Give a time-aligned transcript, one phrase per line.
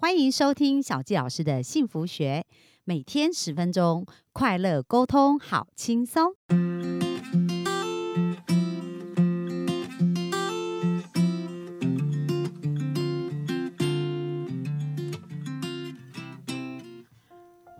[0.00, 2.46] 欢迎收听小纪老师的幸福学，
[2.84, 6.34] 每天十分钟，快乐沟通，好轻松。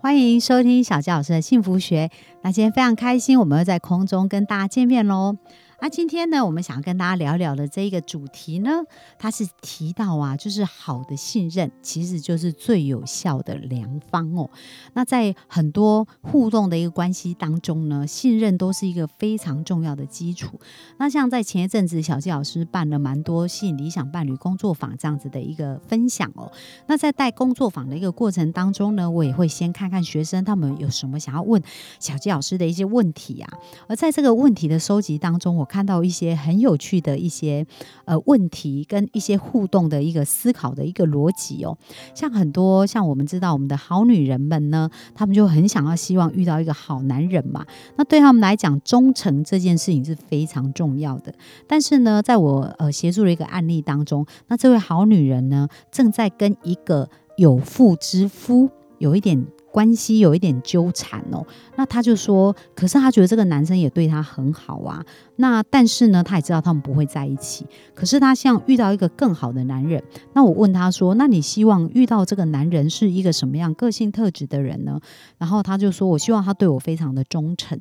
[0.00, 2.10] 欢迎收听小纪老师的幸福学。
[2.42, 5.36] 那今天非常开心，我们又在空中跟大家见面喽。
[5.80, 8.82] 那今天呢，我们想要跟大家聊聊的这一个主题呢，
[9.16, 14.50] 它是提到啊，就是好的信任其实就是最有效的良方哦。
[14.94, 20.58] 那在很多互动的一个关系当中呢，信任都是一个非常重要的基础。
[20.96, 26.50] 那像在前一阵子，小纪老师办了蛮多吸引理想伴侣工作坊这样子的一个分享哦。
[26.88, 31.62] 那在带工作坊的一个过程当中呢，我也会先看看学生他们有什么想要问
[32.00, 33.48] 小纪老师的一些问题啊。
[33.86, 37.66] 而在这个问题的收集当中，我看到一些很有趣的一些
[38.06, 41.76] 呃问题，跟一些互动的一个思考的一个逻辑哦。
[42.14, 47.64] 像很多像我们知道我们的好女人们呢，她们就很想要希望遇到一个好男人嘛。
[47.96, 51.32] 那对他们来讲，忠诚这件事情是非常重要的。
[51.66, 59.46] 但是呢，在我呃协助的一个案例当中，那这位好女人呢，正在跟一个有妇之夫有一点。
[59.70, 65.04] 关系有一点纠缠哦，那他就说，可是他觉得这个男生也对他很好啊。
[65.36, 67.66] 那但是呢，他也知道他们不会在一起。
[67.94, 70.02] 可是他像遇到一个更好的男人。
[70.32, 75.00] 那我问他说，那你希望遇到这个男人是一个什么样个性特质的人呢？
[75.36, 77.78] 然后他就说，我希望他对我非常的忠诚。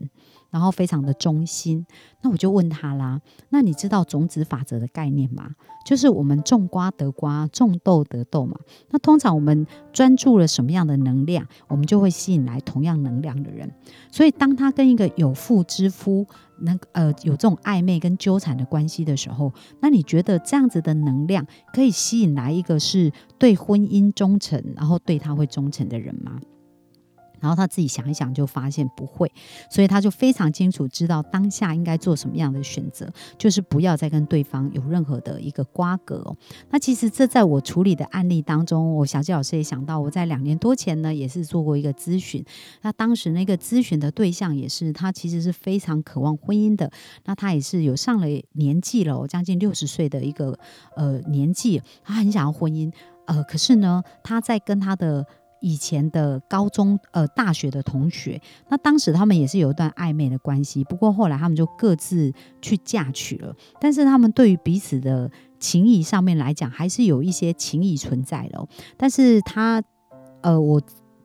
[0.49, 1.85] 然后非常的忠心，
[2.21, 5.51] 那我就问他啦，那你知道种子法则的概念吗？
[5.85, 8.59] 就是我们种瓜得瓜，种豆得豆嘛。
[8.89, 13.71] 那通常我们专注了什么样的能量，我们就会吸引来同样能量的人。
[14.11, 16.27] 所以当他跟一个有妇之夫，
[16.59, 26.39] 能呃有这种暧昧跟纠缠的关系的时候，那你觉得这样子的能量可以吸引来一个是对婚姻忠诚，然后对他会忠诚的人吗？
[27.39, 29.31] 然后他自己想一想，就发现不会，
[29.69, 36.35] 所以他就非常清楚知道当下应该做什么样的选择，就是不要再跟对方有任何的一个瓜葛哦。
[36.69, 42.43] 那其实这在我处理的案例当中，我小纪老师也想到，我在两年多前呢，也是做过一个咨询。
[42.81, 46.91] 那当时那个咨询的对象也是他，其实是非常渴望婚姻的。
[47.25, 50.57] 那他也是有上了年纪了，将近六十岁的一个
[50.95, 52.91] 呃年纪，他很想要婚姻，
[53.25, 55.25] 呃，可是呢，他在跟他的。
[55.59, 62.31] 以前的高中、呃大学的同学，那当时他们也是有一段暧昧的关系，不过后来他们就各自
[62.61, 63.55] 去嫁娶了。
[63.79, 65.29] 但是他们对于彼此的
[65.59, 68.67] 情谊上面来讲，还是有一些情谊存在的。
[68.95, 69.81] 但是他，
[70.41, 70.81] 呃，我。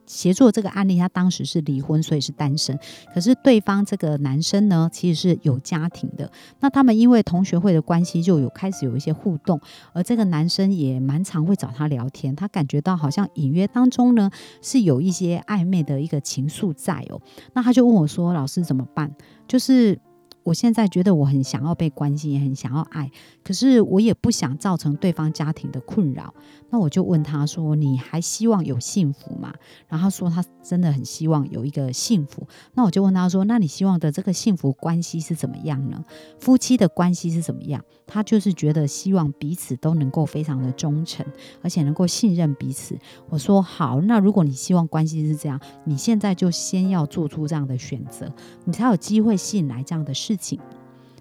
[0.07, 2.79] 协作这个案例，他当时是离婚，所以是单身。
[3.15, 6.31] 可是对方这个男生呢，其实是有家庭的。
[6.61, 9.61] 那他们因为同学会的关系，就有开始有一些互动。
[9.93, 14.31] 而这个男生也蛮常会找他聊天，他感觉到好像隐约当中呢，
[14.61, 17.21] 是有一些暧昧的一个情愫在哦。
[17.55, 19.11] 那他就问我说：“老师怎么办？”
[19.49, 19.99] 就是。
[20.45, 23.11] 我现在觉得我很想要被关心，也很想要爱，
[23.45, 26.35] 可是我也不想造成对方家庭的困扰。
[26.71, 29.53] 那我就问他说：“你还希望有幸福吗？”
[29.89, 32.47] 然后他说他真的很希望有一个幸福。
[32.75, 36.03] 那我就问他说：“那你希望的这个幸福关系是怎么样呢？
[36.41, 41.25] 夫妻的关系是怎么样？”他就是觉得希望彼此都能够非常的忠诚，
[41.63, 42.99] 而且能够信任彼此。
[43.29, 48.33] 我说：“好，那如果你希望关系是这样，你现在就先要做出这样的选择，
[48.65, 50.59] 你才有机会吸引来这样的事。”事情，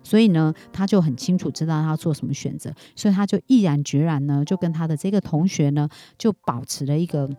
[0.04, 7.30] 所以呢，他就很清楚知道他要做什么选择，所以他就毅然决然呢，就跟他的这个同学呢，就保持了一个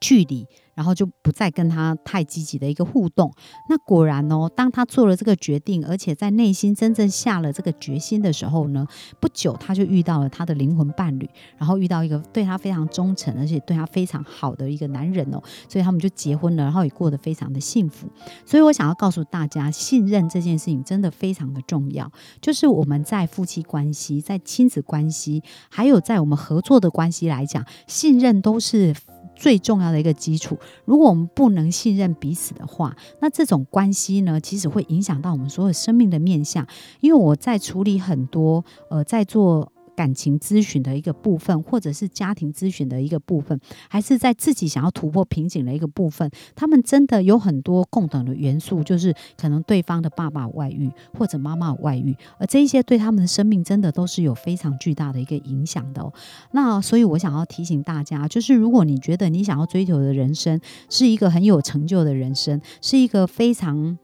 [0.00, 0.46] 距离。
[0.74, 3.32] 然后就不再跟他太积极的一个互动。
[3.68, 8.86] 那果然哦，当他做了这个决定，而且在内心真正下了这个决心的时候呢，
[9.18, 18.08] 不久他就遇到了他的灵魂伴侣，然后遇到一个对他非常忠诚，而且对他非常好的一个男人哦，所以他们就结婚了，然后也过得非常的幸福。
[18.46, 22.08] 所以我想要告诉大家，信任这件事情真的非常的重要。
[22.40, 28.94] 就是我们在夫妻关系、在亲子关系，还有在我们合作的关系来讲，信任都是。
[29.38, 36.66] 最重要的一个基础，如果我们不能信任彼此的话，那这种关系呢，其实会影响到我们所有生命的面相。
[37.00, 39.72] 因为我在处理很多，呃，在做。
[39.98, 43.58] 感情咨询的一个部分，或者是家庭咨询的一个部分，
[43.90, 56.12] 还是在自己想要突破瓶颈的一个部分，他们真的有很多共同的元素，就是可能对方的爸爸外遇或者妈妈外遇，而这一些对他们的生命真的都是有非常巨大的一个影响的。
[56.52, 63.98] 那所以我想要提醒大家，就是如果你觉得你想要追求的人生是一个很有成就的人生，是一个非常。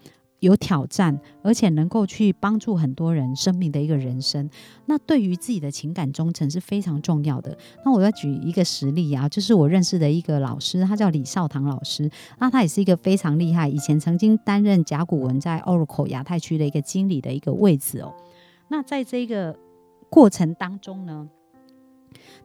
[0.44, 4.49] 有挑战，而且能够去帮助很多人生命的一个人生。
[4.87, 7.56] 那对于自己的情感忠诚是非常重要的。
[7.85, 12.11] 那我要举一个实例啊，就是我认识的一个老师，他叫李少堂老师。
[12.38, 18.12] 那他也是一个非常厉害，以前曾经担任甲骨文在 Oracle 亚太区的一个经理的一个位置哦。
[18.69, 19.56] 那在这个
[20.11, 21.29] 过程当中呢？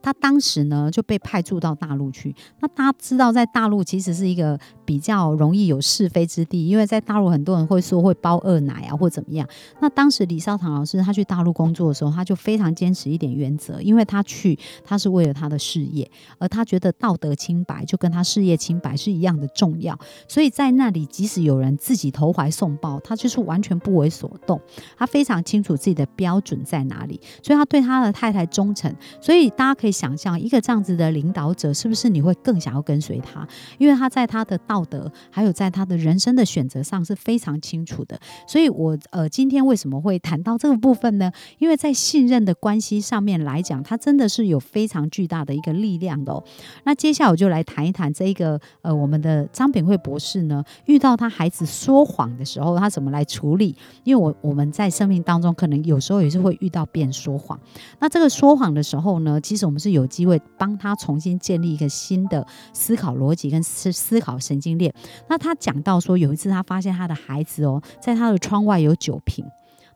[0.01, 2.35] 他当时呢就被派驻到大陆去。
[2.59, 9.47] 那大家知道，在大陆其实是一个比较容易有是非之地，因为在大陆很多人会说会包二奶啊，或怎么样。
[9.81, 19.97] 那当时李少堂老师他去大陆工作的时候，他就非常坚持一点原则，因为他去他是为了他的事业，而他觉得道德清白就跟他事业清白是一样的重要。
[20.27, 24.59] 所以在那里，即使有人自己投怀送抱，他就是完全不为所动。
[24.97, 28.93] 他非常清楚自己的标准在哪里，所以他对他的太太忠诚。
[29.21, 29.89] 所以大家可以。
[29.99, 33.45] 想象一个这样子的领导者，是不是你会更想要跟随他？
[33.77, 38.17] 因为他在他的道德，还有在他的人生的选择上是非常清楚的。
[38.47, 41.29] 所以，我呃今天为什么会谈到这个部分呢？
[41.57, 46.31] 因为在信任的关系上面来讲，他真的是有非常巨大的一个力量的。
[46.31, 46.41] 哦。
[46.85, 53.75] 那接下来我就来谈一谈这一个呃我们的张炳慧博士呢，遇到他孩子说谎的时候，他怎么来处理？
[54.05, 57.59] 因为我我们在生命当中可能有时候也是会遇到别人说谎。
[57.99, 59.89] 那这个说谎的时候呢，其实我们是。
[59.89, 64.93] 有机会帮他重新建立一个新的思考逻辑跟思思考神经链。
[65.27, 69.43] 那他讲到说，有一次他发现他的孩子哦，在他的窗外有酒瓶，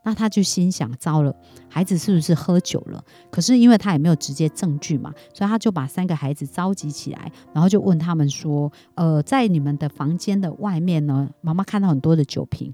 [0.02, 1.32] 那他就心想：糟了，
[1.70, 3.04] 孩子是不是喝酒了？
[3.30, 12.74] 可是因为他也没有直接证据嘛，所以他就把三个孩子召集起来，然后就问他们说：呃，在你们的房间的外面呢，妈妈看到很多的酒瓶。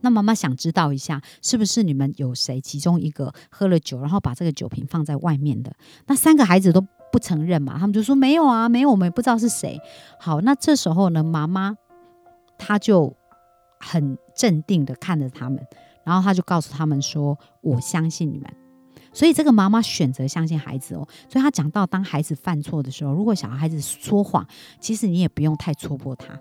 [0.00, 5.72] 那妈妈想知道一下，是不是你们有谁其中一个喝了酒，然后把这个酒瓶放在外面的？
[6.06, 9.80] 那三个孩子都不承认嘛，他们就说没有啊，没有，我们也不知道是谁。
[10.20, 11.76] 好，那这时候呢，妈妈
[12.58, 13.14] 她就
[13.80, 15.64] 很镇定的看着他们，
[16.04, 18.52] 然后她就告诉他们说：“我相信你们。”
[19.12, 21.08] 所以这个妈妈选择相信孩子哦。
[21.30, 24.46] 所以她讲到，当孩子犯错的时候，如果小孩子说谎，
[24.78, 26.38] 其实你也不用太戳破他。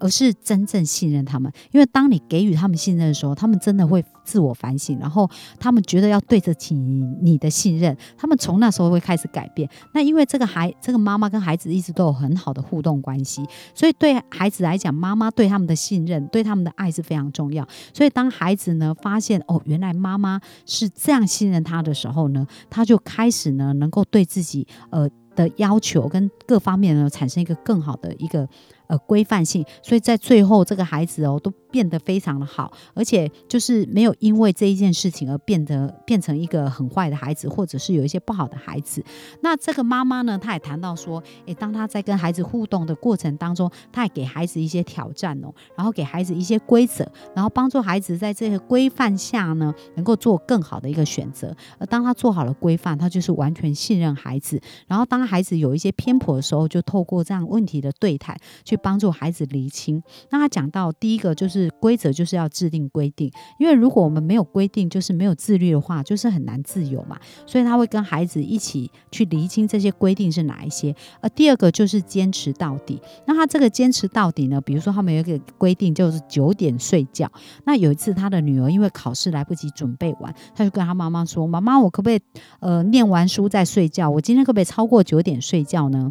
[0.00, 9.68] 而是真正信任他们，因为当你给予他们信任的时候，他们真的会自我反省，然后他们觉得要对得起你的信任，他们从那时候会开始改变。
[9.92, 13.44] 那因为这个孩，这个妈妈跟孩子一直都有很好的互动关系，
[13.74, 17.66] 所以对孩子来讲，妈妈对他们的信任、对他们的爱是非常重要。
[17.92, 28.48] 所以当孩子呢发现哦，原来妈妈是这样信任他的时候呢，他就开始呢能够对自己呃的要求跟各方面呢产生一个更好的一个。
[28.90, 39.00] 呃，规范性，所以在最后，这个孩子哦，都变得非常的好，而且就是没有因为这一件事情而变得变成一个很坏的孩子，或者是有一些不好的孩子。
[39.42, 51.54] 那这个妈妈呢，她也谈到说，诶，当她在跟孩子互动的过程当中，她也给孩子一些挑战哦，然后给孩子一些规则，然后帮助孩子在这个规范下呢，能够做更好的一个选择。
[51.78, 54.60] 而当他做好了规范，他就是完全信任孩子。
[54.88, 58.76] 然后当孩子有一些偏颇的时候，就透过这样问题的对谈去。
[58.82, 60.02] 帮助孩子厘清。
[60.30, 63.30] 那他讲到第一个就是规则，就是要制定规定。
[63.58, 67.18] 因为如果我们没有规定，就是没有自律的话，就是很难自由嘛。
[67.46, 70.94] 所以他会跟孩子一起去厘清这些规定是哪一些。
[71.20, 73.00] 而第二个就是坚持到底。
[73.26, 74.60] 那他这个坚持到底呢？
[74.60, 77.30] 比如说他们有一个规定，就是九点睡觉。
[77.64, 82.20] 那有一次他的女儿因为考试来不及准备完，他就跟他妈妈说：“妈妈，我可不可以
[82.60, 84.08] 呃念完书再睡觉？
[84.08, 86.10] 我今天可不可以超过九点睡觉呢？”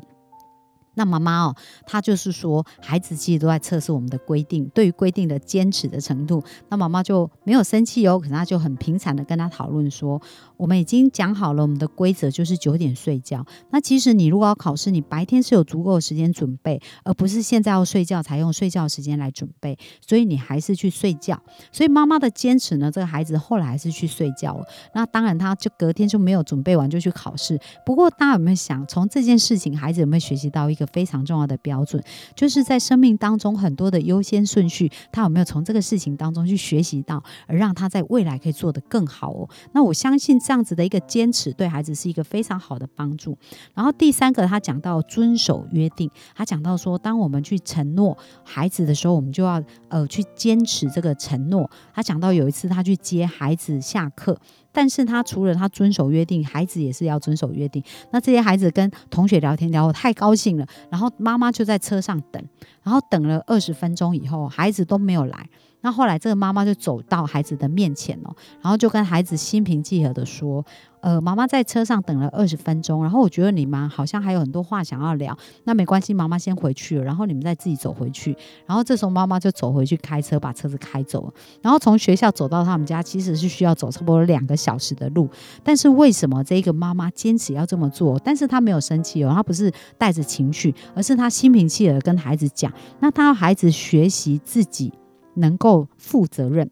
[0.99, 1.55] 那妈妈哦，
[1.85, 6.43] 她就是说，孩子其实都在测试我们的规定，对于规定的坚持的程度。
[6.67, 10.21] 那妈妈就没有生气哦，可是她就很平常的跟他讨论说，
[10.57, 13.45] 我们已经讲好了，我们的规则就是九点睡觉。
[13.69, 19.77] 那其实你如果要考试，你白天是有足够的时间准备，而不是现在要睡觉才用睡觉时间来准备。
[20.05, 21.41] 所以你还是去睡觉。
[21.71, 24.65] 所以妈妈的坚持呢，这个孩子后来还是去睡觉了。
[24.93, 27.57] 那当然，他就隔天就没有准备完就去考试。
[27.85, 30.88] 不过大家有没有想，从这件事情，孩子有没有学习到一个？
[30.91, 32.03] 非常重要的标准，
[32.35, 39.49] 就是在生命当中很多的优先顺序，他有没有从这个事情当中去学习到，而让他在未来可以做得更好哦？
[39.71, 43.37] 那我相信这样子的一个坚持，对孩子是一个非常好的帮助。
[43.73, 51.69] 然后第三个，他讲到遵守约定，他讲到说，当我们去承诺孩子的时候，我们就要呃去坚持这个承诺。
[51.93, 54.37] 他讲到有一次他去接孩子下课。
[54.79, 57.83] 但是他除了他遵守约定，孩子也是要遵守约定。
[58.11, 62.41] 那这些孩子跟同学聊天聊得太高兴了，然后妈妈就在车上等，
[62.81, 65.49] 然后等了二十分钟以后，孩子都没有来。
[65.81, 70.65] 那后来这个妈妈就走到孩子的面前哦，然后就跟孩子心平气和的说。
[71.01, 75.33] 呃，妈妈在车上等了二十分钟，然后我觉得你们好像还有很多话想要聊，
[75.63, 78.35] 那没关系，妈妈先回去了，然后你们再自己走回去。
[78.65, 81.33] 然后这时候妈妈就走回去开车，把车子开走了。
[81.61, 85.29] 然后从学校走到他们家，其实是需要走差不多两个小时的路。
[85.63, 88.19] 但是为什么这个妈妈坚持要这么做？
[88.19, 92.69] 但是她没有生气哦，她不是带着情绪，而是她心平气和跟孩子讲，
[92.99, 94.91] 那她要孩子学习自己
[95.39, 96.69] 能够负责任。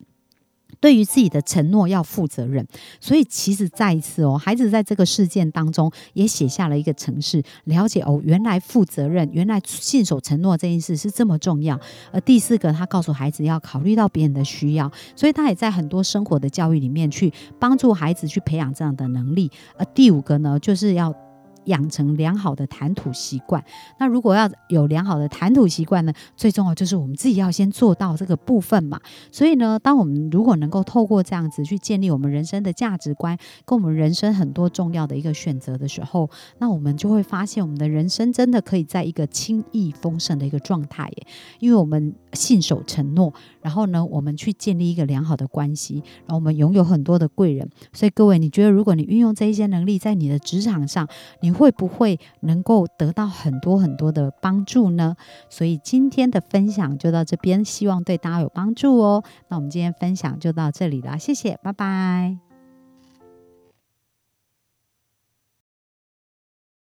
[0.80, 2.68] 对于自己的承诺要负责任，
[3.02, 11.80] 所以其实再一次哦，孩子在这个事件当中也写下了一个城市，了解哦，原来负责任，原来信守承诺这件事是这么重要。
[12.12, 19.50] 而第四个，他告诉孩子要考虑到别人的需要，所以他也在很多生活的教育里面去帮助孩子去培养这样的能力。
[19.78, 21.27] 而第五个呢，就是要。
[21.68, 23.64] 养成良好的谈吐习惯。
[24.00, 26.14] 那如果要有良好的谈吐习惯呢？
[26.36, 29.00] 最重要就是我们自己要先做到这个部分嘛。
[29.32, 41.28] 所以呢，当我们如果能够透过这样子去建立我们人生的价值观，跟我们人生很多重要的一个选择的时候，那我们就会发现我们的人生真的可以在一个轻易丰盛的一个状态耶。
[41.60, 47.70] 因为我们信守承诺，然后呢，我们去建立一个良好的关系，然后我们拥有很多的贵人。
[47.94, 51.08] 所以各位，你觉得如果你运用这一些能力在你的职场上，
[51.42, 55.16] 你会不会能够得到很多很多的帮助呢？
[55.50, 59.24] 所以今天的分享就到这边，希望对大家有帮助哦。
[59.50, 62.47] 那我们今天分享就到这里了，谢谢，拜拜。